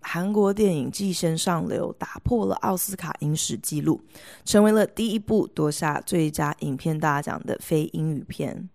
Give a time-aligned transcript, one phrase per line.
[0.00, 4.00] 韩国电影《寄生上流》打破了奥斯卡影史纪录，
[4.44, 8.68] 成为了第一部夺下最佳影片大奖的非英语片。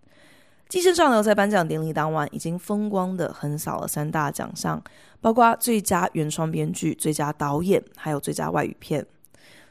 [0.76, 4.82] 《寄生上流》在颁奖典礼当晚已经风光地横扫了三大奖项，
[5.20, 9.04] 包括最佳原创编剧、最佳导演，还有最佳外语片。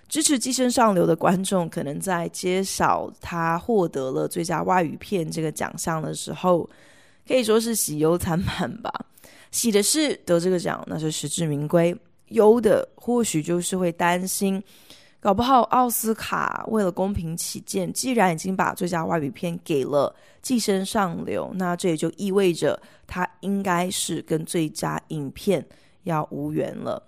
[0.08, 6.70] 支持《寄生上流》的观众可能在揭晓他获得了最佳外语片这个奖项的时候，
[7.28, 8.92] 可以说是喜忧参半吧。
[9.52, 11.94] 喜的是得这个奖，那是实至名归；
[12.30, 14.62] 忧的或许就是会担心，
[15.20, 25.64] 搞不好奥斯卡为了公平起见，既然已经把最佳外语片给了《寄生上流》，那这也就意味着它应该是跟最佳影片
[26.04, 27.02] 要无缘了。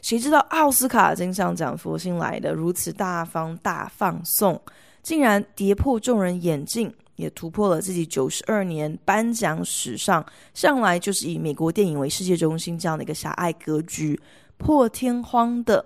[0.00, 4.58] 谁知道奥斯卡金像奖佛心来的如此大方大放送，
[5.02, 6.90] 竟然跌破众人眼镜。
[7.20, 14.18] 也突破了自己九十二年颁奖史上向来就是以美国电影为世界中心这样的一个狭隘格局，
[14.56, 15.84] 破天荒的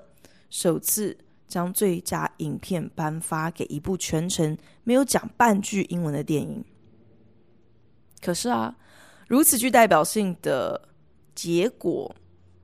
[0.49, 1.17] 首次
[1.49, 6.65] 将最佳影片颁发给一部全程没有讲半句英文的电影。
[8.23, 8.75] 可是啊，
[9.29, 10.89] 如此具代表性的
[11.35, 12.15] 结果，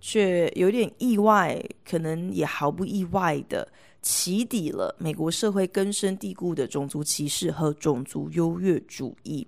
[0.01, 3.69] 却有点意外，可能也毫不意外的。
[4.03, 9.47] 起底了美国社会根深蒂固的种族歧视和种族优越主义，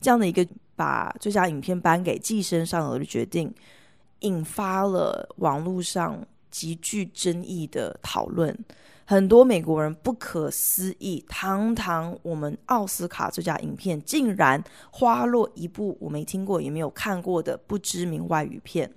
[0.00, 0.44] 这样的一个
[0.74, 3.54] 把最佳影片颁给《寄生上流》的决定，
[4.18, 8.52] 引发了网络上极具争议的讨论。
[9.04, 14.60] 很多美国人不可思议，堂堂我们奥斯卡最佳影片，竟然
[14.90, 18.92] 花落一部我没听过也没有看过的不知名外语片。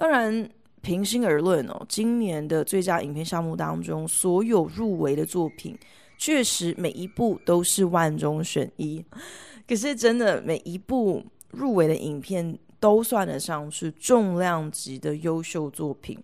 [0.00, 0.48] 当然。
[0.82, 5.78] 平心而论哦，今年的最佳影片项目当中，所有入围的作品，
[6.16, 9.04] 确实每一部都是万中选一。
[9.68, 16.18] 可是真的每一部入围的影片，都算得上是重量级的优秀作品。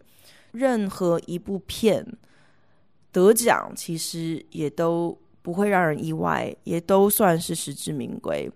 [0.53, 2.03] 任何一部片
[3.13, 8.51] 得奖，其实也都不会让人意外，也都算是实至名归。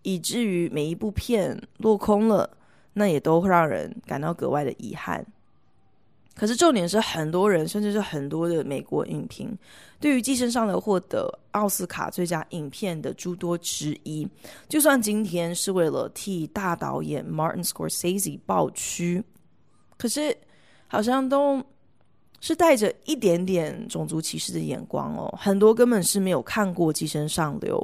[0.00, 2.56] 以至于每一部片落空了，
[2.94, 5.26] 那也都会让人感到格外的遗憾。
[6.34, 9.54] 可是重点是，很多人甚至是很多的美国影评，
[10.00, 14.26] 对于《寄生上流》获得奥斯卡最佳影片的诸多质疑，
[14.66, 19.22] 就算今天是为了替大导演 Martin Scorsese 抱屈，
[19.98, 20.34] 可是
[20.86, 21.62] 好像都
[22.40, 25.32] 是带着一点点种族歧视的眼光哦。
[25.38, 27.78] 很多根本是没有看过《寄生上流》，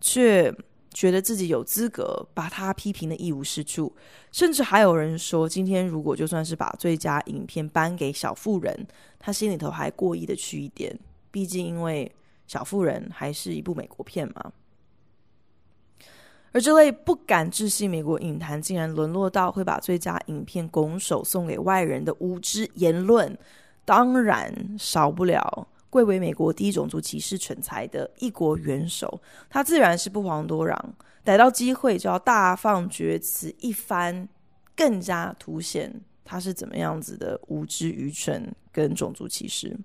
[0.00, 0.50] 却。
[0.92, 3.94] 觉得自己有资格把他批评的一无是处，
[4.32, 8.74] 甚至还有人说，今天如果就算是把最佳影片颁给《小妇人》，
[9.18, 10.98] 他心里头还过意得去一点。
[11.30, 12.10] 毕竟，因为
[12.52, 14.52] 《小妇人》还是一部美国片嘛。
[16.52, 23.38] 而这类不敢置信美国影坛竟然沦落到会把最佳影片拱手送给外人的无知言论，
[23.84, 25.68] 当然少不了。
[25.90, 29.20] 贵为美国第一种族歧视蠢材的一国元首，
[29.50, 34.28] 他自然是不遑多让，逮到机会就要大放厥词一番，
[34.76, 35.92] 更加凸显
[36.24, 39.76] 他是怎么样子的无知、愚蠢跟种族歧视。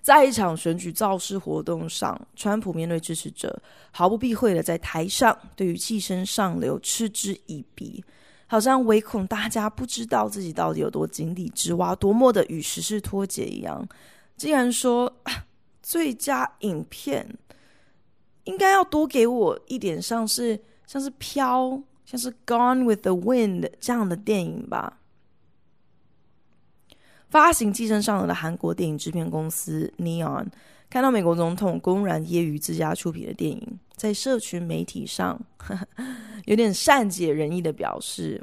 [0.00, 3.60] 在一场选举造势活动上，川普面对支持者，
[3.90, 8.02] 毫不避讳的在台上对于寄生上流嗤之以鼻，
[8.46, 13.86] 好像唯恐大家不知道自己到底有多井底之蛙，多么的与时事脱节一样。
[14.38, 15.12] 既然说
[15.82, 17.28] 最佳影片
[18.44, 25.00] 应该要多给我一点像是像是飘像是 Gone with the Wind 这样的电影吧。
[27.28, 30.46] 发行《寄生上流》的韩国电影制片公司 Neon
[30.88, 35.86] 看到美国总统公然揶揄自家出品的电影，在社群媒体上呵呵
[36.46, 38.42] 有点善解人意的表示：“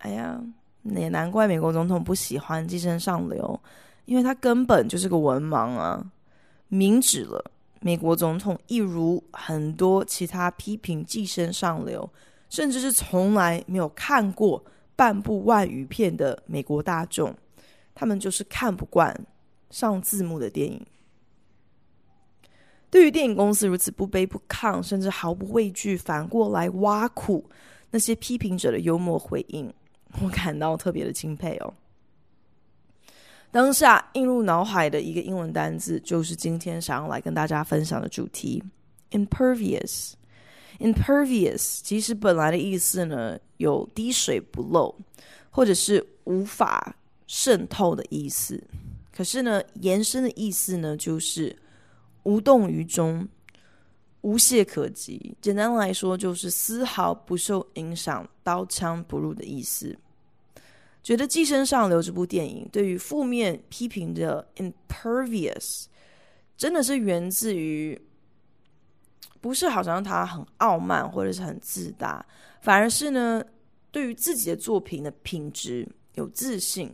[0.00, 0.38] 哎呀，
[0.82, 3.58] 也难怪美国总统不喜欢《寄生上流》。”
[4.06, 6.10] 因为他根本就是个文盲啊！
[6.68, 7.44] 明指了
[7.80, 12.08] 美国总统，一如很多其他批评《寄生上流》，
[12.48, 14.64] 甚至是从来没有看过
[14.96, 17.34] 半部外语片的美国大众，
[17.94, 19.14] 他们就是看不惯
[19.70, 20.84] 上字幕的电影。
[22.88, 27.44] 对于电影公司如此不卑不亢，甚至毫不畏惧，反过来挖苦
[27.90, 29.72] 那些批评者的幽默回应，
[30.22, 31.74] 我感到特别的钦佩哦。
[33.56, 38.62] 当下映入脑海的一个英文单字，就是今天想要来跟大家分享的主题
[39.12, 40.12] ：impervious。
[40.78, 44.94] impervious 其实本来的意思呢，有滴水不漏，
[45.48, 46.94] 或者是无法
[47.26, 48.62] 渗透的意思。
[49.10, 51.56] 可是呢，延伸的意思呢，就是
[52.24, 53.26] 无动于衷。
[54.20, 59.96] 无懈可击，简单来说就是丝毫不受影响、刀枪不入的意思。
[61.06, 65.84] 觉得《寄生上流》这部电影对于负面批评的 impervious，
[66.56, 67.96] 真的是源自于，
[69.40, 72.26] 不是好像他很傲慢或者是很自大，
[72.60, 73.40] 反而是呢，
[73.92, 76.92] 对于自己的作品的品质有自信、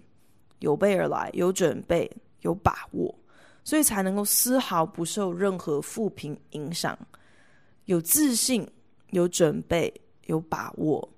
[0.59, 2.11] 有备而来、有准备、
[2.43, 3.19] 有把握，
[3.65, 6.99] 所以才能够丝毫不受任何负评影响。
[7.87, 8.71] 有自信、
[9.13, 9.91] 有准备、
[10.27, 11.09] 有把握，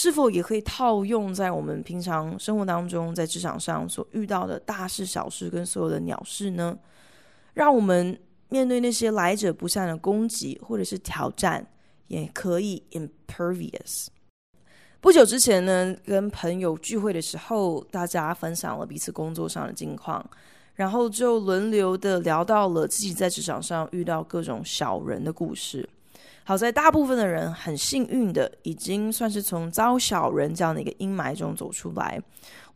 [0.00, 6.78] 是否也可以套用在我们平常生活当中，在职场上所遇到的大事小事跟所有的鸟事呢？
[7.52, 8.16] 让我们
[8.48, 11.66] 面对那些来者不善的攻击或者是挑战，
[12.06, 14.06] 也可以 impervious。
[15.00, 20.24] 不久之前呢，跟朋友聚会的时候，大家分享了彼此工作上的近况，
[20.74, 25.88] 然后就轮流的聊到了自己在职场上遇到各种小人的故事。
[26.48, 32.18] 好在大部分的人很幸运的，已经算是从遭小人这样的一个阴霾中走出来，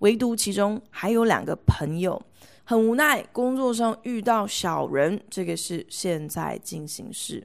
[0.01, 2.21] 唯独其中还有两个朋友
[2.65, 7.43] 很无奈，工作上遇到小人，这个是现在进行式。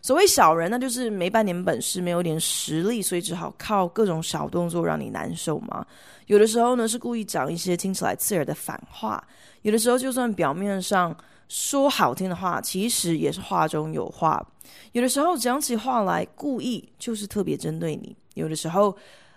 [0.00, 5.84] 所谓小人，那就是没半点本事，没有点实力，所以只好靠各种小动作让你难受嘛。
[6.28, 9.22] 有的时候呢，是故意讲一些听起来刺耳的反话；
[9.60, 11.14] 有的时候，就算表面上
[11.48, 14.44] 说好听的话，其实也是话中有话。
[14.92, 18.96] 有的时候讲起话来，故意就是特别针对你；有的时候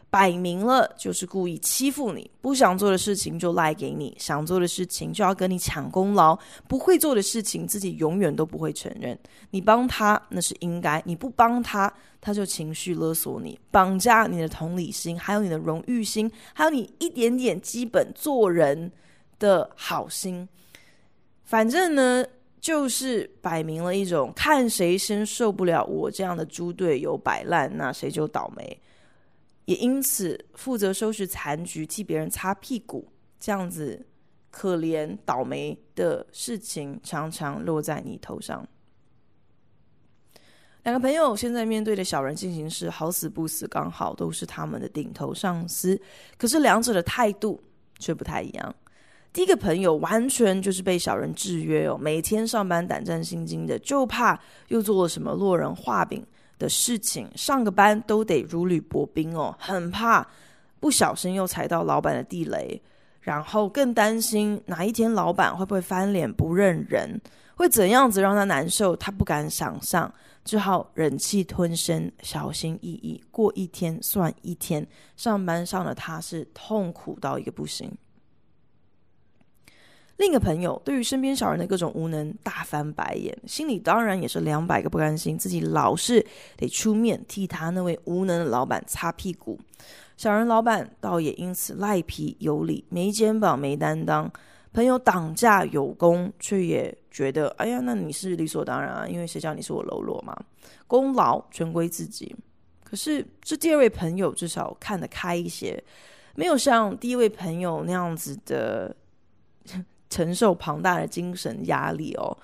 [0.10, 2.30] 摆明了就是故意欺负你。
[2.42, 6.38] 不想做的事情就赖给你，想做的事情就要跟你抢功劳。
[6.68, 9.18] 不会做的事情自己永远都不会承认。
[9.52, 18.92] 你帮他那是应该，你不帮他，他就情绪勒索你，绑架你的同理心，还有你的荣誉心，还有你一点点基本做人
[19.38, 20.50] 的好心。
[21.50, 22.24] 反正呢，
[22.62, 28.80] 就是摆明了一种看谁先受不了我这样的猪队友摆烂，那谁就倒霉。
[29.66, 34.06] 也因此，负责收拾残局、替别人擦屁股这样子
[34.52, 38.64] 可怜倒霉的事情，常常落在你头上。
[40.84, 46.00] 两个朋友现在面对的小人进行式，好死不死，刚好都是他们的顶头上司，
[46.38, 47.60] 可是两者的态度
[47.98, 48.76] 却不太一样。
[49.32, 54.40] 第一个朋友完全就是被小人制约哦，每天上班胆战心惊的，就怕
[54.70, 56.26] 又做了什么落人话柄
[56.58, 60.28] 的事情，上个班都得如履薄冰哦，很怕
[60.80, 62.82] 不小心又踩到老板的地雷，
[63.22, 67.22] 然后更担心哪一天老板会不会翻脸不认人，
[67.56, 70.12] 会怎样子让他难受，他不敢想象，
[70.44, 74.86] 只好忍气吞声，小心翼翼过一天算一天，
[75.16, 77.92] 上班上的他是痛苦到一个不行。
[80.20, 86.24] 另一个朋友对于身边小人的各种无能大翻白眼，心里当然也是两百个不甘心，自己老是
[86.58, 89.58] 得出面替他那位无能的老板擦屁股。
[90.18, 94.30] 小人老板倒也因此赖皮有理，没肩膀没担当。
[94.74, 100.38] 朋友挡驾有功，却也觉得哎呀，那你是理所当然啊，因为谁叫你是我喽啰嘛，
[100.86, 102.36] 功劳全归自己。
[102.84, 105.82] 可是这第二位朋友至少看得开一些，
[106.36, 108.94] 没有像第一位朋友那样子的。
[110.10, 112.36] 承受庞大的精神压力哦，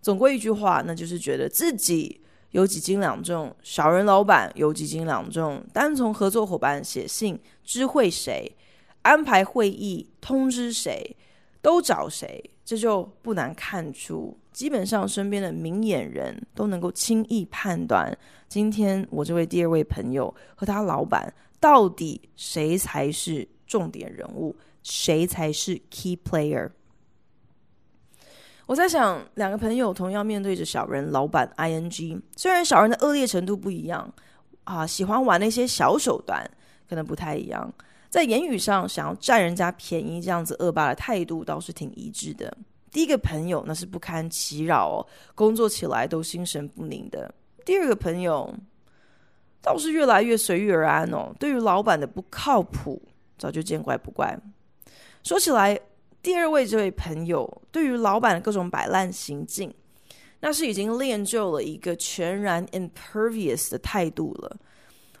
[0.00, 8.54] 总归一句话，那就是觉得自己有几斤两重，小人老板有几斤两重，单从合作伙伴写信知会谁，
[9.02, 11.16] 安排会议通知谁，
[11.60, 18.12] 都找谁，这就不难看出，基本上身边的明眼人都能够轻易判断，
[18.48, 26.70] 今天我这位第二位朋友和他老板到底谁才是重点人物，谁才是 key player。
[28.66, 34.10] 我在想，两个朋友同样面对着小人老板 ing，虽然小人的恶劣程度不一样
[34.64, 36.48] 啊，喜欢玩那些小手段
[36.88, 37.70] 可能不太一样，
[38.08, 42.56] 在言语上想要占人家便宜这样子恶霸的态度倒是挺一致的。
[42.90, 47.34] 第一个朋友那是不堪其扰哦，工作起来都心神不宁的。
[47.64, 48.54] 第二个朋友
[49.60, 53.02] 倒是越来越随遇而安哦，对于老板的不靠谱
[53.36, 54.38] 早就见怪不怪。
[55.24, 55.78] 说起来。
[56.22, 59.74] 第二位这位朋友，对于老板的各种摆烂行径，
[60.40, 64.56] 那是已经练就了一个全然 impervious 的态度了。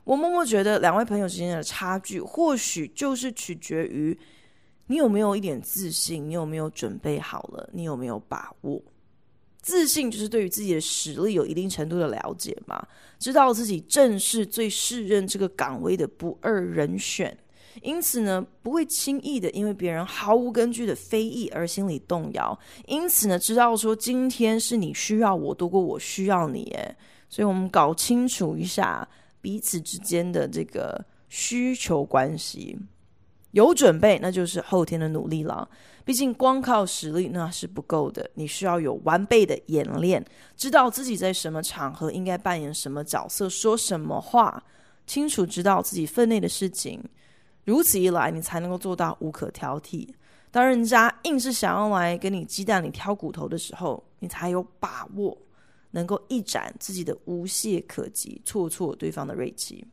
[0.04, 4.16] 我默默觉得，两位朋友之间的差距，或许就是取决于
[4.86, 6.28] 你有没有一点自信？
[6.28, 7.68] 你有没有准备好了？
[7.72, 8.80] 你有没有把握？
[9.60, 12.84] 自信就是对于自己的实力有一定程度的了解嘛，
[13.18, 17.36] 知道自己正是最适任这个岗位的不二人选，
[17.80, 22.58] 因此呢，不会轻易的因为别人毫无根据的非议而心里动摇。
[22.86, 26.94] 因此呢，知道说今天是你需要我多过我需要你，诶，
[27.28, 29.08] 所以我们搞清楚一下
[29.40, 32.78] 彼此之间的这个需求关系。
[33.52, 35.68] 有准备，那就是后天的努力了。
[36.04, 40.24] 毕竟光靠实力那是不够的，你需要有完备的演练，
[40.56, 44.64] 知道自己在什么场合应该扮演什么角色，说什么话，
[45.06, 47.02] 清楚知道自己分内的事情。
[47.64, 50.08] 如此一来，你才能够做到无可挑剔。
[50.50, 55.36] 当人家硬是想要来跟你鸡蛋里挑骨头的时候，你才有把握
[55.90, 59.86] 能够一展自己的无懈可击，挫挫对方的锐气。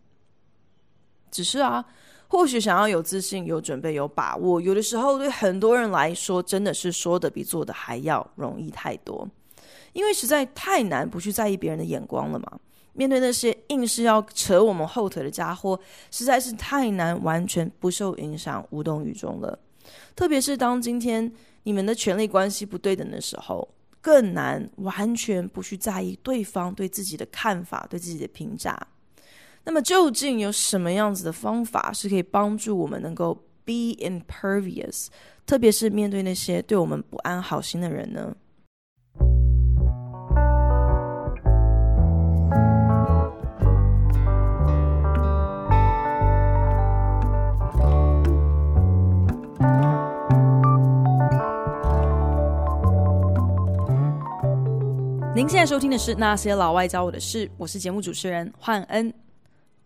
[1.32, 1.86] 只是啊。
[2.32, 9.28] 或许想要有自信、有准备、有把握，有的时候对很多人来说，真的是说的比做的还要容易太多。
[9.94, 12.60] 因为实在太难不去在意别人的眼光了嘛。
[12.94, 15.80] 面对那些硬是要扯我们后腿的家伙，
[16.12, 19.58] 实在是太难完全不受影响、无动于衷了。
[20.16, 21.32] 特别是当今天
[21.64, 23.68] 你们的权力关系不对等的时候，
[24.02, 28.78] 更难完全不去在意对方对自己的看法、对自己的评价。
[29.64, 33.34] 那么究竟有什么样子的方法是可以帮助我们能够
[33.66, 35.08] be impervious，
[35.46, 38.36] 特别是面对那些对我们不安好心的人呢？
[55.40, 59.14] 您现在收听的是《那些老外教我的事》，我是节目主持人焕恩。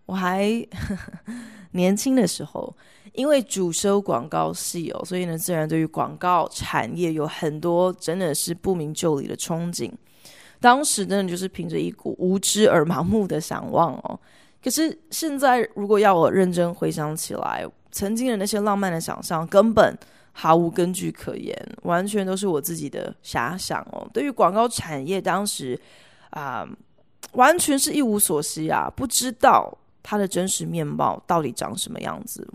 [0.08, 1.34] 我还呵呵
[1.74, 2.76] 年轻的时候，
[3.12, 9.92] 因为主修广告系哦，所以呢，自然对于广告产业有很多真的是不明就里的憧憬。
[10.60, 14.20] 当时真的就是凭着一股无知而盲目的想望哦。
[14.60, 19.96] 可是现在，如果要我认真回想起来，曾经的那些浪漫的想象，根本
[20.34, 24.06] 毫无根据可言，完全都是我自己的遐想哦。
[24.14, 25.80] 对于广告产业，当时
[26.32, 26.68] 啊、
[27.32, 29.78] 完全是一无所知啊，不知道。
[30.06, 32.46] 它的真实面貌到底长什么样子？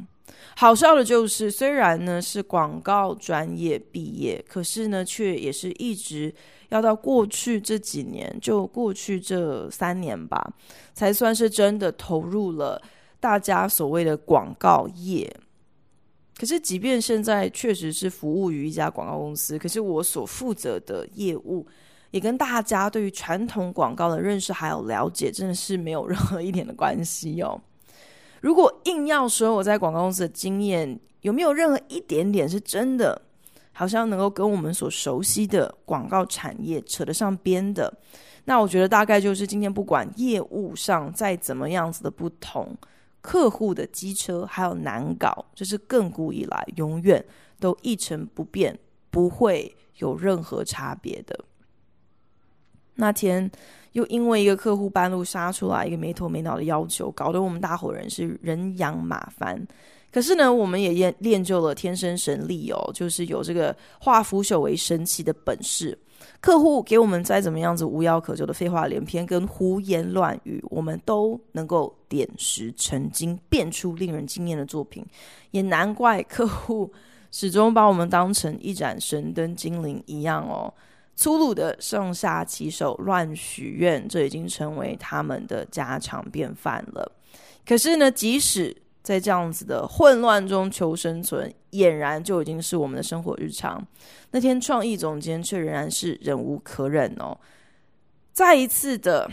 [0.55, 6.33] 好笑的就是，虽然呢是广告专业毕业，可是呢却也是一直
[6.69, 10.53] 要到过去这几年，就过去这三年吧，
[10.93, 12.83] 才算是真的投入了
[13.19, 15.35] 大家所谓的广告业。
[16.39, 21.67] 可是，即便现在确实是服务于一家广告公司，可是我所负责的业务。
[22.11, 27.61] 也跟大家对于传统广告的认识还有了解，真的是没有任何一点的关系哦。
[28.41, 33.21] 如果硬要说我在广告公司的经验有没有任何一点点是真的，
[33.73, 37.93] 好像能够跟我们所熟悉的广告产业扯得上边的，
[38.47, 42.75] 那我觉得大概就是今天不管业务上再怎么样子的不同，
[43.21, 47.25] 客户的机车还有难搞，这是亘古以来永远
[47.59, 48.79] 都一成不变，
[49.11, 51.39] 不会有任何差别的。
[52.95, 53.51] 那天
[53.93, 59.67] 又因为一个客户半路杀出来一个没头没脑的要求，搞得我们大伙人是人仰马翻。
[60.11, 65.97] 可是呢，我们也练练就了天生神力哦，就是有这个化腐朽为神奇的本事。
[66.41, 75.05] 客户给我们再怎么样子无药可救的废话连篇跟胡言乱语，我们都能够点石成金，变出令人惊艳的作品。
[75.51, 76.93] 也难怪客户
[77.33, 80.73] 始终把我们当成一盏神灯精灵一样哦。
[81.17, 87.11] 粗鲁的上下其手、乱许愿，这已经成为他们的家常便饭了。
[87.67, 88.75] 可是呢，即使
[89.09, 93.83] 在这样子的混乱中求生存，俨然就已经是我们的生活日常。
[94.33, 97.35] 那天创意总监却仍然是忍无可忍哦，
[98.35, 99.27] 再一次的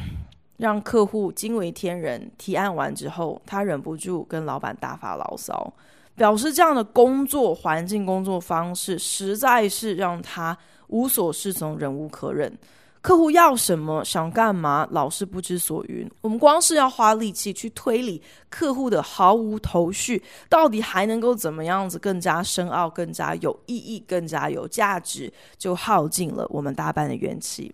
[0.56, 2.32] 让客户惊为天人。
[2.38, 5.74] 提案完之后，他忍不住跟老板大发牢骚，
[6.16, 10.58] 表示这样的工作环境、工作方式实在是让他。
[10.88, 12.58] 无所适从，忍无可忍。
[13.06, 16.10] 客户要什么，想干嘛，老是不知所云。
[16.22, 18.20] 我们光是要花力气去推理
[18.50, 20.20] 客户的毫无头绪，
[20.50, 27.72] 到底还能够怎么样子更加深奥、更加有意义、更加有价值，就耗尽了我们大半的元气。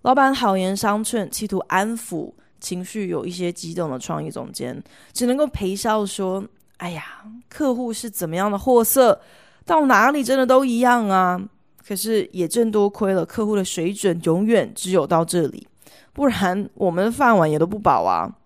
[0.00, 4.82] 老板好言相劝，企图安抚情绪有一些激动的创意总监，
[5.12, 6.44] 只能够陪笑说
[6.78, 7.04] ：“哎呀，
[7.48, 9.20] 客户是怎么样的货色，
[9.64, 11.40] 到哪里真的都一样啊。”
[11.86, 15.66] 可是也正多亏了客户的水准永远只有到这里，
[16.12, 18.36] 不然我们的饭碗也都不保啊。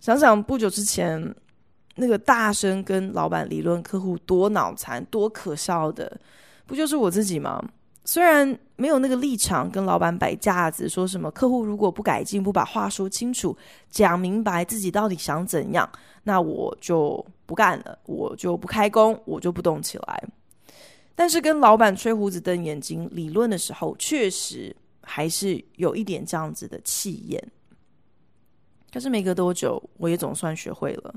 [0.00, 1.34] 想想不久之前，
[1.96, 6.18] 那个大声跟老板理论客户多脑残、多可笑的，
[6.66, 7.62] 不就是我自己吗？
[8.02, 13.56] 虽然没有那个立场跟老板摆架子，说什么客户如果不改进、不把话说清楚、
[13.90, 15.88] 讲明白自己到底想怎样，
[16.22, 20.24] 那我就不干了，我就不开工，我就不动起来。
[21.20, 27.52] 但是跟老板吹胡子瞪眼睛理论的时候，确实还是有一点这样子的气焰。
[28.90, 31.14] 但是没隔多久，我也总算学会了，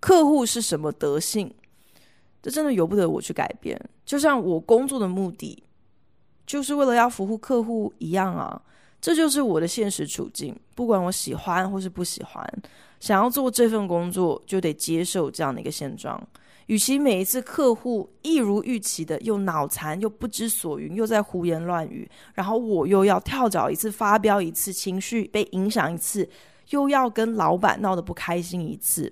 [0.00, 1.50] 客户是什么德性，
[2.42, 3.82] 这真的由不得我去改变。
[4.04, 5.64] 就像我工作的目的，
[6.46, 8.60] 就是为了要服务客户一样啊，
[9.00, 10.54] 这就是我的现实处境。
[10.74, 12.46] 不管我喜欢或是不喜欢，
[13.00, 16.22] 想要做这份工作，就得接受这样的一个现状。
[16.68, 26.28] 与其每一次客户一如预期的又脑残又不知所云，又在胡言乱语，然后我又要跳脚一次，发飙一次，情绪被影响一次，
[26.68, 29.10] 又要跟老板闹得不开心一次，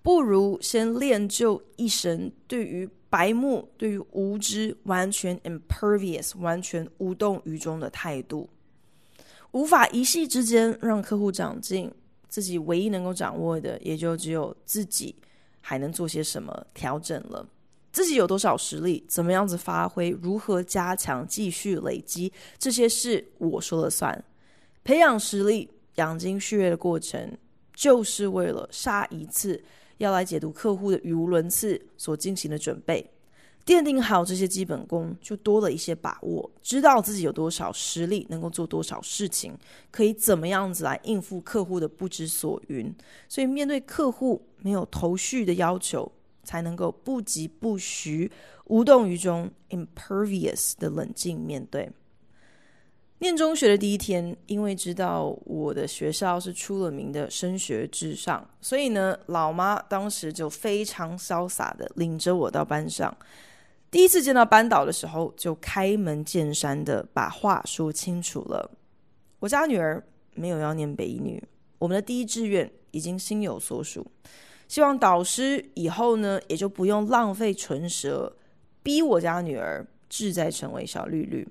[0.00, 8.48] 不如先练就一身对于白目、对于无知完全 impervious、完全无动于衷的态度，
[9.50, 11.90] 无法一夕之间让客户长进，
[12.28, 15.16] 自己唯一能够掌握的也就只有自己。
[15.68, 17.44] 还能做些什么调整了？
[17.90, 19.04] 自己有多少实力？
[19.08, 20.10] 怎么样子发挥？
[20.22, 21.26] 如何加强？
[21.26, 22.32] 继续累积？
[22.56, 24.24] 这些事我说了算。
[24.84, 27.36] 培养实力、养精蓄锐的过程，
[27.74, 29.60] 就是为了下一次
[29.98, 33.10] 要来解读客户的语无伦次所进行的准备。
[33.64, 39.58] 奠定好这些基本功，就多了一些把握，知道自己有多少实力，能够做多少事情，
[39.90, 42.94] 可以怎么样子来应付客户的不知所云。
[43.28, 46.10] 所以面对客户没有头绪的要求，
[46.42, 48.28] 才能够不疾不徐、
[48.64, 51.88] 无动于衷、impervious 的冷静面对。
[53.20, 63.16] 念中学的第一天，因为知道我的学校是出了名的升学至上，所以呢，老妈当时就非常潇洒的领着我到班上。
[63.88, 68.68] 第一次见到班导的时候，就开门见山的把话说清楚了。
[69.38, 70.02] 我家女儿
[70.34, 71.40] 没有要念北一女，
[71.78, 74.04] 我们的第一志愿已经心有所属，
[74.68, 78.32] 希望导师以后呢，也就不用浪费唇舌，
[78.82, 81.46] 逼我家女儿志在成为小绿绿。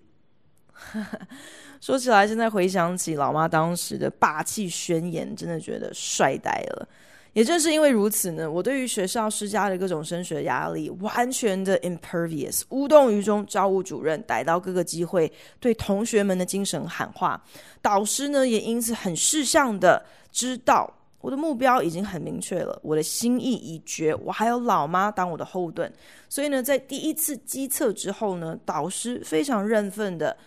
[1.80, 6.88] 说起来，现在回想起老妈当时的霸气宣言，真的觉得帅呆了。
[7.34, 13.46] 也正是因为如此呢，我对于学校施加的各种升学压力，完全的 impervious，无动于衷。
[13.46, 17.44] 教务主任逮到各个机会对同学们的精神喊话，
[17.82, 20.02] 导师呢也因此很识相的
[20.32, 20.92] 知道
[21.26, 25.92] 我的目标已经很明确了，我的心意已决，我还有老妈当我的后盾，
[26.30, 30.38] 所以呢，在第一次基测之后呢，导师非常认份的。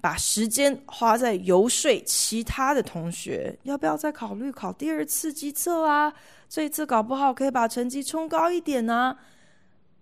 [0.00, 6.12] 把时间花在游说其他的同学，要不要再考虑考第二次基测啊？
[6.48, 9.16] 这一次搞不好可以把成绩冲高一点啊！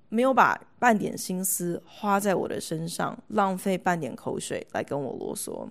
[0.09, 5.69] 没有把半点心思花在我的身上，浪费半点口水来跟我啰嗦。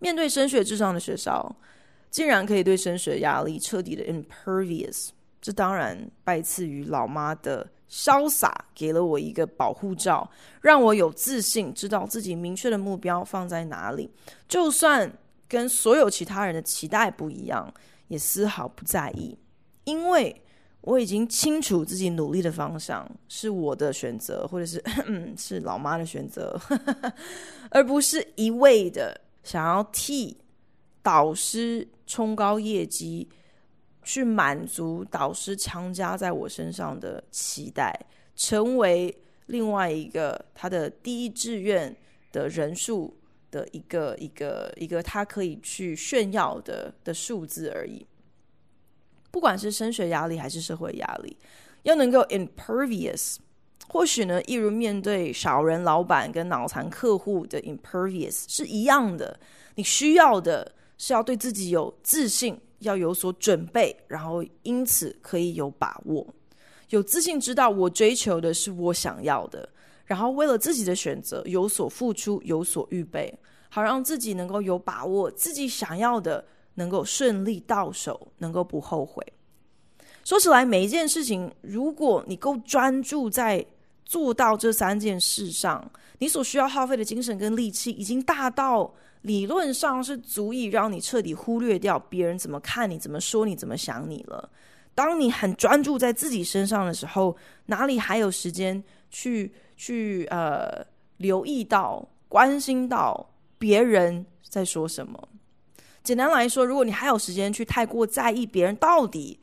[0.00, 1.54] 面对升学至上的学校，
[2.10, 7.66] 竟然可以对升学压力彻底的 impervious，这当然拜赐于老妈的。
[7.92, 14.08] 潇洒给了我一个保护罩，让我有自信，知道自己明确的目标放在哪里。
[14.46, 15.12] 就算
[15.48, 17.68] 跟所有其他人的期待不一样，
[18.06, 19.36] 也丝毫不在意，
[19.82, 20.40] 因为
[20.82, 24.80] 我已经清楚自己努力的方向是我的选择，或者是
[25.36, 26.56] 是老妈的选择，
[27.72, 30.36] 而不是一味的想要替
[31.02, 33.28] 导师冲高业绩。
[34.02, 37.94] 去满足导师强加在我身上的期待，
[38.34, 39.14] 成为
[39.46, 41.94] 另外一个他的第一志愿
[42.32, 43.14] 的人数
[43.50, 48.04] 的一个一个一个他可以去炫耀的的数字而已。
[49.30, 51.36] 不管是升学压力还是社会压力，
[51.82, 53.36] 要能够 impervious，
[53.86, 59.38] 或许呢，一如面对小人老板跟脑残客户的 impervious 是一样的。
[59.74, 62.54] 你需要的是要对自己有自信。
[62.80, 66.26] 要有所准备，然后因此可以有把握，
[66.88, 69.68] 有自信，知道我追求的是我想要的，
[70.06, 79.22] 然后为了自己的选择有所付出，有所预备，好让自己能够有把握，自己想要的能够顺利到手，能够不后悔。
[80.24, 83.62] 说起来，每一件事情，如果你够专注在
[84.06, 85.86] 做到这三件事上，
[86.18, 88.90] 你所需要耗费的精神跟力气已经大到。
[89.22, 94.48] 理论上是足以让你彻底忽略掉别人怎么看你、怎么说你、怎么想你了。
[94.94, 100.84] 当你很专注在自己身上的时候，哪里还有时间去去呃
[101.18, 105.28] 留意到、关心到别人在说什么？
[106.02, 109.38] 简单来说，如果你还有时间去太过在意别人到底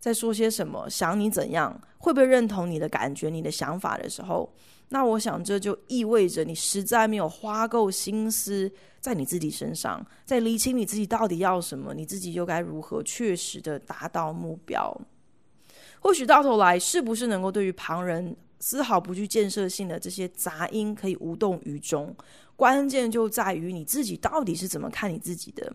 [0.00, 4.52] 在说些什么，想你怎样，会不会认同你的感觉、你的想法的时候，
[4.92, 14.94] 那我想这就意味着你实在没有花够心思在你自己身上，在厘清你自己到底要什么，你自己又该如何确实的达到目标。
[15.98, 22.14] 或许到头来，是不是能够对于旁人丝毫不具建设性的这些杂音可以无动于衷？
[22.54, 25.72] 关键就在于你自己到底是怎么看你自己的。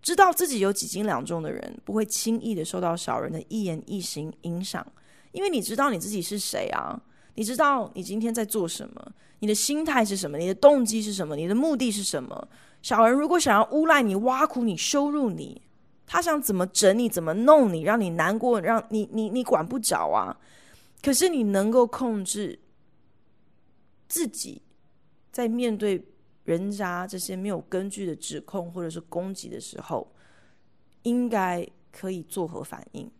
[0.00, 4.86] 知道自己有几斤两重的人，不会轻易的受到小人的一言一行影响，
[5.32, 6.96] 因为你知道你自己是谁啊，
[7.36, 12.48] 你知道你今天在做什么，你的心态是什么，你的动机是什么，你的目的是什么。
[12.82, 15.62] 小人如果想要诬赖你、挖苦你、羞辱你，
[16.04, 20.36] 他想怎么整你、怎么弄你，让你难过，让你你你管不着啊。
[21.02, 22.58] 可是你能够控制
[24.08, 24.60] 自己，
[25.30, 26.04] 在面对。
[26.46, 30.06] 人家这些没有根据的指控或者是攻击的时候，
[31.02, 33.10] 应该可以作何反应？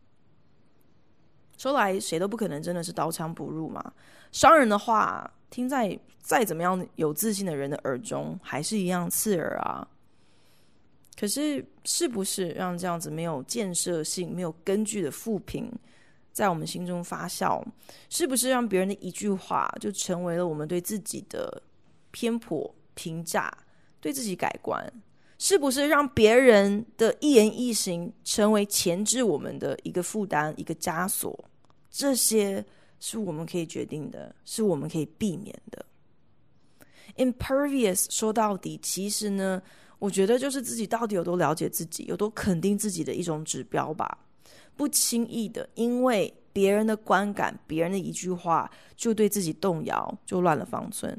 [1.57, 3.92] 说来谁都不可能真的是刀枪不入嘛。
[4.33, 9.87] 伤人的话，听在再怎么样有自信的人的耳中，还是一样刺耳啊。
[11.19, 15.73] 可是，是不是让这样子没有建设性、没有根据的负评
[16.33, 17.64] 在我们心中发酵？
[18.11, 21.62] 是不是让别人的一句话就成为了我们对自己的
[22.11, 22.75] 偏颇？
[22.95, 23.53] 评价
[24.01, 24.90] 对自己改观，
[25.38, 31.49] 是不是让别人的一言一行成为钳制我们的一个负担、一个枷锁？
[31.90, 32.64] 这些
[33.01, 35.85] 是我们可以决定的，是我们可以避免的。
[37.16, 39.62] Impervious 说到底，其实呢，
[39.99, 44.18] 我觉得就是自己到底有多了解自己，有多肯定自己的一种指标吧。
[44.77, 51.18] 不轻易的因为别人的观感、别人的一句话，就对自己动摇，就乱了方寸。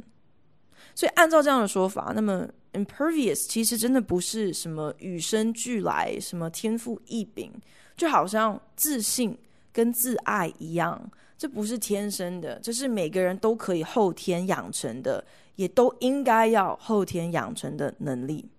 [0.97, 7.53] 所以，按照这样的说法，那么 impervious 其实真的不是什么与生俱来、什么天赋异禀，
[7.95, 9.37] 就好像自信
[9.71, 10.99] 跟自爱一样，
[11.37, 15.23] 这不是天生的，这是每个人都可以后天养成的，
[15.55, 18.49] 也都应该要后天养成的能力。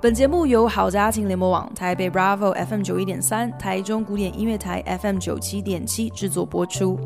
[0.00, 6.96] 本节目由好家庭联播网、台北 Bravo FM 九一点三、台中古典音乐台 FM 九七点七制作播出。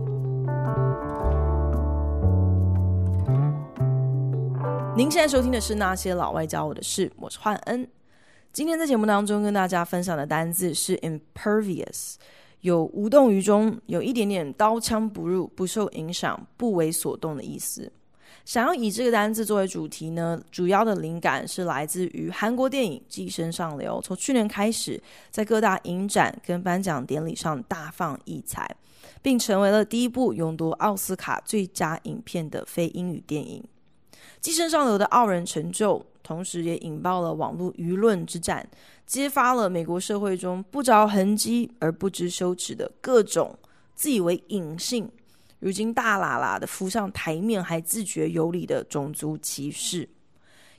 [4.94, 7.88] 您现在收听的是《那些老外教我的事》，我是焕恩。
[8.52, 12.16] 今天在节目当中跟大家分享的单字是 impervious，
[12.61, 17.90] 有无动于衷，有一点点刀枪不入、不受影响、不为所动的意思。
[18.44, 25.00] 想要以这个单字作为主题呢，主要的灵感是来自于韩国电影《寄生上流》，从去年开始
[25.31, 28.76] 在各大影展跟颁奖典礼上大放异彩，
[29.22, 33.62] 并成为了第一部勇夺奥斯卡最佳影片的非英语电影。
[34.40, 38.68] 《寄生上流》的傲人成就，同时也引爆了网络舆论之战，
[39.07, 43.57] 揭发了美国社会中不着痕迹而不知羞耻的各种
[43.94, 45.09] 自以为隐性。
[45.62, 50.09] 如今大喇喇的浮上台面，还自觉有理的种族歧视。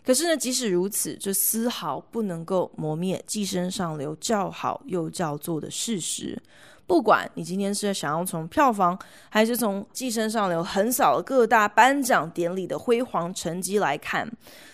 [0.04, 6.38] 可是呢，即使如此，这丝毫不能够磨灭《寄生上流》叫好又叫座的事实。
[6.86, 14.30] 不管你今天是想要从票房，还是从《寄生上流》横扫各大颁奖典礼的辉煌成绩来看，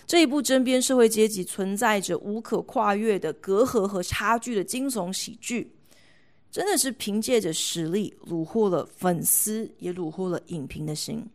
[0.07, 5.71] 这一部针砭社会阶级存在着无可跨越的隔阂和差距的惊悚喜剧。
[6.51, 11.25] 真的是凭借着实力虏获了粉丝，也虏获了影评的心。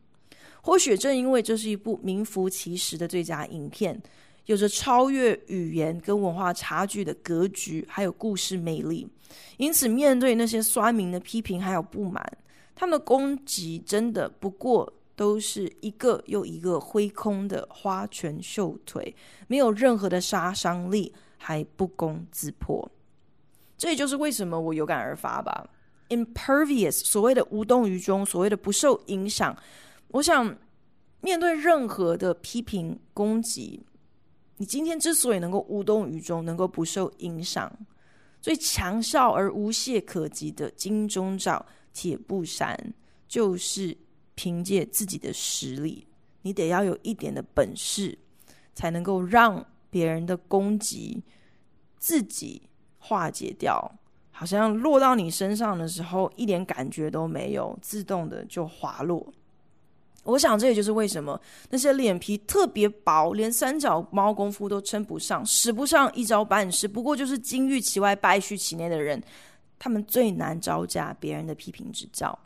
[0.61, 4.01] 或许正因为这是一部名副其实的最佳影片，
[4.47, 9.07] 有着超越语言跟文化差距的格局，还有故事魅力。
[9.57, 12.25] 因此，面对那些酸民的批评还有不满，
[12.75, 19.15] 他们的攻击真的不过都是一个又一个挥空的花拳绣腿，
[19.47, 22.91] 没有任何的杀伤力，还不攻自破。
[23.77, 25.69] 这也就是为什么我有感而发吧。
[26.09, 29.57] Impervious，所谓的无动于衷，所谓的不受影响。
[30.09, 30.57] 我想
[31.21, 33.83] 面对任何的批评攻击，
[34.59, 37.73] 你今天之所以能够无动于衷，能够不受影响，
[38.41, 42.79] 最强效而无懈可击的金钟罩铁布衫，
[43.27, 43.97] 就是
[44.35, 46.07] 凭借自己的实力。
[46.43, 48.17] 你得要有一点的本事，
[48.75, 51.25] 才能够让别人的攻击
[51.99, 52.69] 自己。
[53.07, 53.93] 化解掉，
[54.31, 59.31] 好像落到你身上的时候一点感觉都没有，自动的就滑落。
[60.23, 61.39] 我想这也就是为什么
[61.69, 69.23] 那些脸皮特别薄，连三脚猫功夫都称不上，使不上一招半式，不过就是金玉其外，败絮其内的人，
[69.79, 72.39] 他们最难招架别人的批评指教。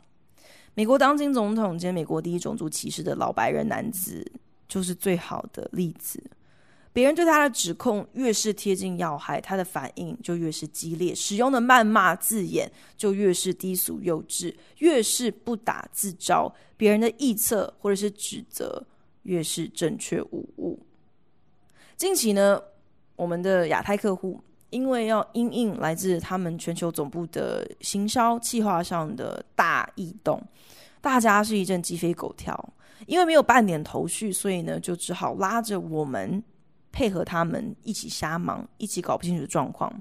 [0.73, 4.29] 美国当今总统兼美国第一种族歧视的老白人男子
[4.67, 6.21] 就是最好的例子。
[6.99, 18.85] 别人对他的指控越是贴近要害，他的反应就越是激烈，使用的谩骂字眼就越是低俗幼稚，越是不打自招，别人的臆测或者是指责
[19.23, 20.77] 越是正确无误。
[21.95, 22.61] 近期呢，
[23.15, 24.37] 我们的亚太客户
[24.69, 30.45] 因为要因应来自他们全球总部的行销计划上的大异动，
[30.99, 32.73] 大家是一阵鸡飞狗跳，
[33.07, 36.43] 因为没有半点头绪，所以呢，就只好拉着我们。
[36.91, 39.91] 配合他们一起瞎忙，一起搞不清楚状况。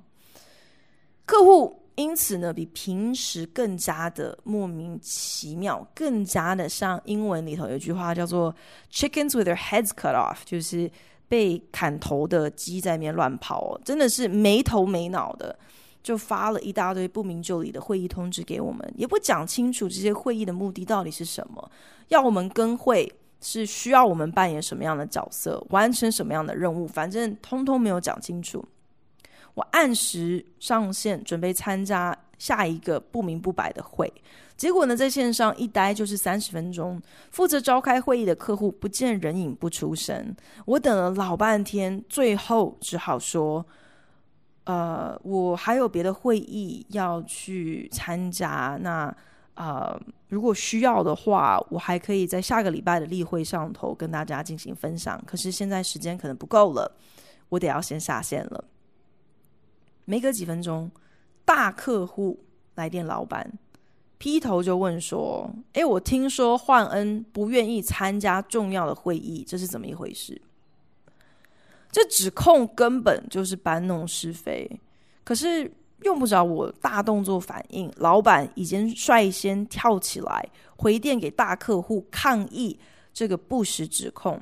[1.27, 8.55] 客户因此呢，比平时更加的莫名其妙，更加的像英文里头有一句话叫做
[8.91, 10.91] “chickens with their heads cut off”，就是
[11.29, 15.59] 被砍头的鸡在那边乱跑，真的是没头没脑的，
[16.03, 21.71] 就发了一大堆不明就里的会议通知给我们，也不讲清楚这些会议的目的到底是什么，
[22.09, 23.13] 要我们跟会。
[23.41, 28.65] 是需要我们扮演什么样的角色，完成什么样的任务，反正通通没有讲清楚。
[29.55, 34.13] 我按时上线，准备参加下一个不明不白的会，
[34.57, 37.01] 结果呢，在线上一待就是三十分钟。
[37.31, 40.35] 负责召开会议的客户不见人影，不出声。
[40.65, 43.65] 我等了老半天，最后只好说
[44.65, 49.15] ：“呃，我还有别的会议要去参加。”那。
[49.59, 55.21] 呃，如果需要的话，我还可以在下个礼拜的例会上头跟大家进行分享。
[55.27, 56.97] 可是现在时间可能不够了，
[57.49, 58.63] 我得要先下线了。
[60.05, 60.89] 没隔几分钟，
[61.45, 62.39] 大客户
[62.77, 63.59] 来电，老板
[64.17, 70.41] 劈头就问说：“诶，我听说焕恩不愿意参加重要的会议，这是怎么一回事？”
[71.91, 74.81] 这指控根本就是搬弄是非。
[75.25, 75.69] 可是。
[76.03, 82.79] 用不着我大动作反应，老板已经率先跳起来回电给大客户抗议
[83.13, 84.41] 这个不实指控。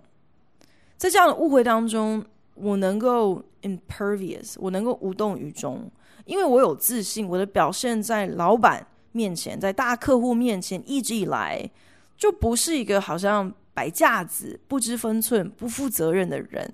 [0.99, 2.23] 在这样的误会当中，
[2.55, 5.91] 我能够 impervious，我能够无动于衷，
[6.27, 11.71] 因为我有自信，我的表现在老板面前，在大客户面前，一直以来
[12.19, 16.71] 就不是一个好像摆架子、不知分寸、不负责任的人。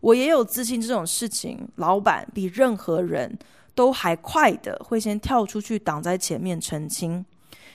[0.00, 3.38] 我也有自信，这种事情，老板比任何人。
[3.78, 7.24] 都还快的会先跳出去挡在前面澄清，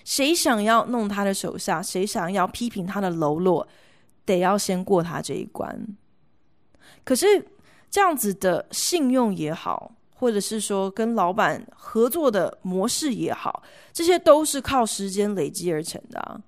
[0.04, 3.66] 谁想要弄他的手下，谁想要批评他的喽啰，
[4.26, 5.88] 得要先过他这一关。
[7.06, 7.26] 可是
[7.90, 13.64] 这样子的信用也好，或者是说跟老板合作的模式也好，
[13.94, 16.42] 这些都是靠时间累积而成的。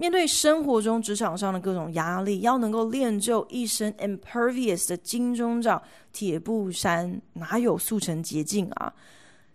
[0.00, 5.82] 面对生活中职场上的各种压力，要能够练就一身 impervious 的金钟罩
[6.12, 8.94] 铁布衫，哪有速成捷径啊？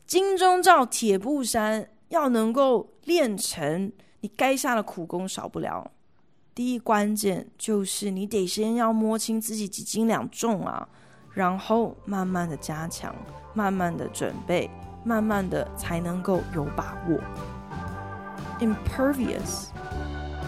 [0.05, 5.89] 金钟罩铁布衫要能够练成，你该下的苦功少不了。
[6.53, 10.85] 第一关键就是你得先要摸清自己几斤两重啊，
[11.31, 13.15] 然后慢慢的加强，
[13.53, 14.69] 慢慢的准备，
[15.05, 17.17] 慢慢的才能够有把握。
[18.59, 19.69] impervious。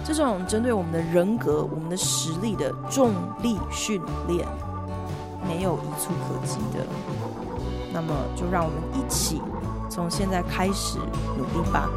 [0.08, 4.48] 这种针对我们的人格、我们的实力的重力训练，
[5.48, 6.86] 没有一蹴可及的。
[7.92, 9.42] 那么，就让我们一起
[9.90, 11.00] 从现在开始
[11.36, 11.90] 努力吧。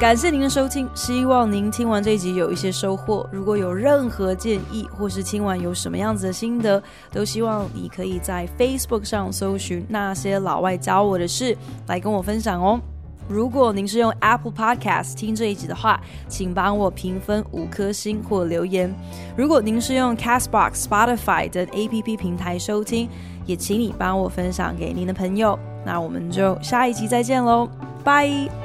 [0.00, 3.24] 感谢您的收听，希望您听完这一集有一些收获。
[3.30, 12.80] 如果有任何建议，或是听完有什么样子的心得，都希望你可以在 Facebook 上搜寻那些老外教我的事，来跟我分享哦。
[13.28, 18.94] 如果您是用 Apple Podcast 听这一集的话，请帮我评分五颗星或留言。
[19.36, 23.08] 如果您是用 Castbox、Spotify 等 APP 平台收听，
[23.46, 25.58] 也请你帮我分享给您的朋友。
[25.84, 27.68] 那我们就下一集再见喽，
[28.02, 28.63] 拜。